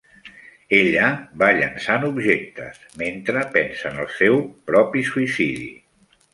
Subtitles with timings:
[0.77, 1.09] Ella
[1.41, 4.43] va llençant objectes mentre pensa en el seu
[4.73, 5.73] propi suïcidi.